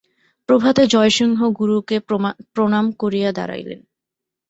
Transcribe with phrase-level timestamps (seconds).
[0.49, 1.97] প্রভাতে জয়সিংহ গুরুকে
[2.53, 3.79] প্রণাম করিয়া দাঁড়াইলেন।